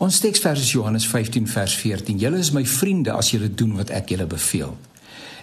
Ons 0.00 0.16
teksvers 0.24 0.62
is 0.64 0.70
Johannes 0.72 1.04
15 1.04 1.44
vers 1.52 1.74
14. 1.76 2.16
Julle 2.16 2.38
is 2.40 2.54
my 2.56 2.62
vriende 2.64 3.12
as 3.12 3.34
julle 3.34 3.50
doen 3.52 3.74
wat 3.76 3.90
ek 3.92 4.14
julle 4.14 4.24
beveel. 4.24 4.72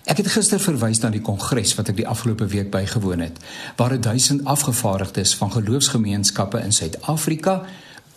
Ek 0.10 0.18
het 0.18 0.32
gister 0.34 0.58
verwys 0.58 1.04
na 1.04 1.12
die 1.14 1.22
kongres 1.22 1.76
wat 1.78 1.92
ek 1.92 2.00
die 2.00 2.08
afgelope 2.10 2.48
week 2.50 2.72
bygewoon 2.74 3.22
het, 3.22 3.38
waar 3.78 3.94
1000 4.02 4.48
afgevaardigdes 4.50 5.36
van 5.38 5.54
geloofsgemeenskappe 5.54 6.64
in 6.66 6.74
Suid-Afrika 6.74 7.60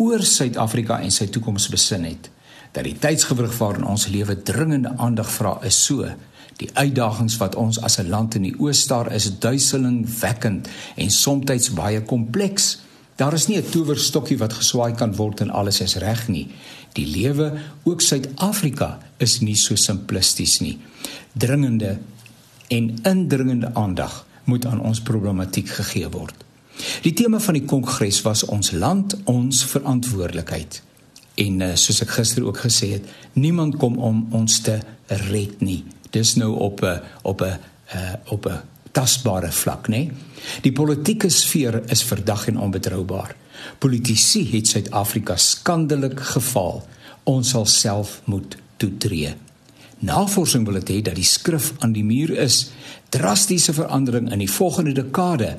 oor 0.01 0.25
Suid-Afrika 0.25 1.03
en 1.05 1.13
sy 1.13 1.29
toekoms 1.29 1.69
besin 1.69 2.09
het. 2.09 2.31
Dat 2.73 2.89
die 2.89 2.97
tydsgewrig 2.97 3.53
waarin 3.59 3.85
ons 3.85 4.09
lewe 4.09 4.41
dringende 4.41 4.95
aandag 4.97 5.29
vra 5.37 5.59
is 5.69 5.77
so 5.85 6.09
Die 6.61 6.69
uitdagings 6.77 7.39
wat 7.41 7.55
ons 7.57 7.79
as 7.81 7.99
'n 7.99 8.09
land 8.09 8.35
in 8.35 8.43
die 8.43 8.57
oos 8.59 8.81
staar 8.81 9.13
is 9.13 9.39
duiselingwekkend 9.39 10.69
en 10.97 11.11
soms 11.11 11.71
baie 11.73 12.03
kompleks. 12.03 12.79
Daar 13.21 13.33
is 13.33 13.47
nie 13.47 13.59
'n 13.59 13.71
towerstokkie 13.71 14.39
wat 14.39 14.53
geswaai 14.53 14.95
kan 14.95 15.17
word 15.17 15.41
en 15.41 15.51
alles 15.51 15.81
is 15.81 15.95
reg 15.95 16.29
nie. 16.29 16.49
Die 16.93 17.07
lewe, 17.07 17.53
ook 17.83 18.01
Suid-Afrika, 18.01 18.99
is 19.17 19.41
nie 19.41 19.57
so 19.57 19.75
simplisties 19.75 20.61
nie. 20.61 20.79
Dringende 21.33 21.99
en 22.69 22.99
indringende 23.03 23.75
aandag 23.75 24.27
moet 24.45 24.67
aan 24.67 24.81
ons 24.81 25.01
problematiek 25.01 25.69
gegee 25.69 26.09
word. 26.09 26.35
Die 27.03 27.13
tema 27.13 27.41
van 27.41 27.55
die 27.55 27.65
kongres 27.65 28.23
was 28.23 28.45
ons 28.45 28.71
land, 28.71 29.17
ons 29.25 29.65
verantwoordelikheid. 29.65 30.83
En 31.35 31.61
eh, 31.61 31.75
soos 31.75 32.01
ek 32.01 32.11
gister 32.11 32.45
ook 32.45 32.59
gesê 32.59 32.93
het, 32.93 33.05
niemand 33.33 33.77
kom 33.77 33.99
om 33.99 34.27
ons 34.31 34.61
te 34.61 34.81
red 35.07 35.61
nie. 35.61 35.85
Dis 36.11 36.35
nou 36.35 36.55
op 36.57 36.83
'n 36.83 37.01
op 37.23 37.41
'n 37.41 37.59
uh, 37.95 38.15
op 38.25 38.47
'n 38.47 38.61
tasbare 38.93 39.53
vlak, 39.53 39.89
nê? 39.89 40.05
Nee? 40.05 40.29
Die 40.65 40.73
politieke 40.73 41.29
sfeer 41.29 41.83
is 41.93 42.03
verdag 42.03 42.47
en 42.49 42.59
onbetroubaar. 42.59 43.35
Politici 43.79 44.45
het 44.53 44.69
Suid-Afrika 44.69 45.37
skandelik 45.37 46.21
gefaal. 46.33 46.83
Ons 47.29 47.53
sal 47.55 47.67
self 47.67 48.21
moet 48.25 48.57
toetree. 48.81 49.35
Navorsing 50.01 50.65
wil 50.65 50.81
hê 50.81 51.01
dat 51.05 51.15
die 51.15 51.29
skrif 51.29 51.75
aan 51.85 51.93
die 51.93 52.05
muur 52.05 52.33
is 52.33 52.71
drastiese 53.13 53.75
verandering 53.77 54.31
in 54.33 54.41
die 54.41 54.51
volgende 54.51 54.95
dekade 54.97 55.57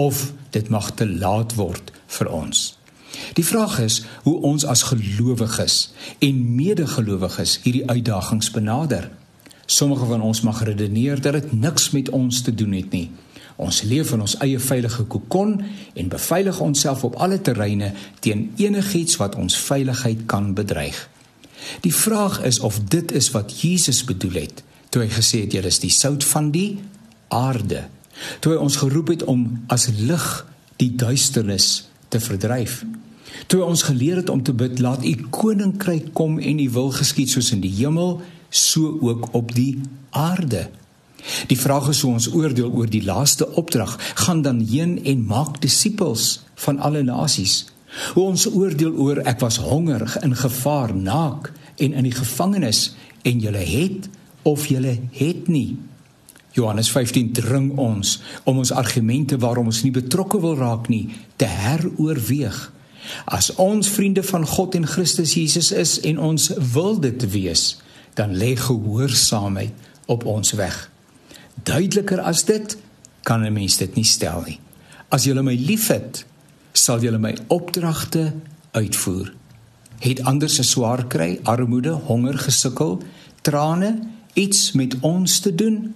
of 0.00 0.32
dit 0.50 0.68
mag 0.72 0.94
te 0.96 1.04
laat 1.08 1.54
word 1.58 1.92
vir 2.16 2.30
ons. 2.32 2.70
Die 3.36 3.44
vraag 3.44 3.78
is 3.84 3.98
hoe 4.24 4.38
ons 4.40 4.64
as 4.64 4.86
gelowiges 4.88 5.92
en 6.24 6.40
medegelowiges 6.56 7.58
hierdie 7.66 7.84
uitdagings 7.90 8.50
benader. 8.50 9.10
Sommige 9.72 10.04
van 10.04 10.20
ons 10.20 10.40
mag 10.44 10.64
redeneer 10.68 11.20
dat 11.20 11.32
dit 11.32 11.52
niks 11.52 11.90
met 11.90 12.10
ons 12.12 12.40
te 12.44 12.52
doen 12.54 12.72
het 12.76 12.90
nie. 12.92 13.06
Ons 13.56 13.82
leef 13.88 14.10
in 14.12 14.20
ons 14.20 14.34
eie 14.44 14.58
veilige 14.60 15.04
kokon 15.08 15.54
en 15.94 16.10
beveilig 16.12 16.58
onsself 16.60 17.04
op 17.08 17.16
alle 17.24 17.38
terreine 17.40 17.92
teen 18.20 18.50
enigiets 18.60 19.16
wat 19.20 19.38
ons 19.40 19.56
veiligheid 19.56 20.26
kan 20.26 20.50
bedreig. 20.54 20.98
Die 21.80 21.94
vraag 21.94 22.42
is 22.44 22.60
of 22.60 22.82
dit 22.92 23.12
is 23.16 23.30
wat 23.32 23.54
Jesus 23.62 24.02
bedoel 24.04 24.42
het 24.42 24.62
toe 24.92 25.06
hy 25.06 25.08
gesê 25.08 25.46
het 25.46 25.54
jy 25.56 25.62
is 25.64 25.80
die 25.80 25.92
sout 25.94 26.24
van 26.34 26.50
die 26.52 26.82
aarde. 27.32 27.86
Toe 28.44 28.52
hy 28.52 28.58
ons 28.60 28.76
geroep 28.76 29.14
het 29.14 29.24
om 29.24 29.46
as 29.72 29.88
lig 29.96 30.26
die 30.82 30.90
duisternis 31.00 31.86
te 32.12 32.20
verdryf. 32.20 32.82
Toe 33.48 33.62
hy 33.62 33.70
ons 33.72 33.86
geleer 33.88 34.20
het 34.20 34.28
om 34.28 34.42
te 34.44 34.52
bid 34.52 34.84
laat 34.84 35.06
u 35.08 35.14
koninkryk 35.32 36.12
kom 36.12 36.36
en 36.36 36.60
u 36.60 36.68
wil 36.76 36.92
geskied 36.92 37.32
soos 37.32 37.54
in 37.56 37.64
die 37.64 37.72
hemel 37.78 38.18
so 38.52 38.98
ook 39.00 39.32
op 39.32 39.54
die 39.56 39.80
aarde. 40.10 40.68
Die 41.46 41.58
vraag 41.58 41.88
is 41.88 42.00
hoe 42.04 42.12
ons 42.12 42.28
oordeel 42.34 42.70
oor 42.70 42.90
die 42.90 43.04
laaste 43.04 43.48
opdrag, 43.56 43.96
gaan 44.14 44.42
dan 44.42 44.60
heen 44.60 44.98
en 45.04 45.24
maak 45.26 45.60
disippels 45.62 46.42
van 46.54 46.78
alle 46.78 47.02
nasies. 47.02 47.64
Hoe 48.14 48.24
ons 48.24 48.46
oordeel 48.50 48.92
oor 48.92 49.22
ek 49.28 49.40
was 49.40 49.60
honger, 49.62 50.04
in 50.22 50.36
gevaar, 50.36 50.94
naak 50.94 51.52
en 51.76 51.92
in 51.92 52.08
die 52.08 52.16
gevangenis 52.16 52.92
en 53.22 53.40
julle 53.40 53.64
het 53.64 54.08
of 54.42 54.66
julle 54.66 54.98
het 55.16 55.48
nie. 55.48 55.76
Johannes 56.52 56.90
15 56.92 57.32
dring 57.32 57.70
ons 57.80 58.18
om 58.44 58.58
ons 58.60 58.72
argumente 58.72 59.38
waarom 59.40 59.70
ons 59.72 59.82
nie 59.86 59.94
betrokke 59.94 60.40
wil 60.40 60.56
raak 60.58 60.90
nie 60.92 61.06
te 61.40 61.48
heroorweeg. 61.48 62.58
As 63.24 63.54
ons 63.60 63.88
vriende 63.88 64.22
van 64.22 64.44
God 64.46 64.76
en 64.78 64.86
Christus 64.86 65.34
Jesus 65.34 65.72
is 65.72 65.96
en 66.06 66.20
ons 66.20 66.50
wil 66.74 67.00
dit 67.00 67.24
wees, 67.32 67.64
dan 68.14 68.36
lê 68.36 68.56
gehoorsaamheid 68.56 69.72
op 70.06 70.24
ons 70.24 70.52
weg. 70.52 70.90
Duideliker 71.62 72.20
as 72.20 72.44
dit 72.44 72.76
kan 73.22 73.44
'n 73.44 73.52
mens 73.52 73.76
dit 73.76 73.94
nie 73.94 74.04
stel 74.04 74.42
nie. 74.46 74.60
As 75.08 75.24
jy 75.24 75.32
my 75.42 75.54
liefhet, 75.54 76.24
sal 76.72 77.00
jy 77.00 77.10
my 77.16 77.36
opdragte 77.46 78.32
uitvoer. 78.72 79.32
Het 79.98 80.22
ander 80.22 80.50
se 80.50 80.62
swaar 80.62 81.06
kry, 81.06 81.40
armoede, 81.42 81.90
honger, 81.90 82.38
gesukkel, 82.38 83.02
trane 83.42 83.98
iets 84.32 84.72
met 84.72 84.96
ons 85.00 85.38
te 85.40 85.54
doen? 85.54 85.94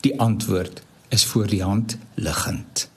Die 0.00 0.20
antwoord 0.20 0.82
is 1.08 1.24
voor 1.24 1.46
die 1.46 1.62
hand 1.62 1.96
liggend. 2.14 2.89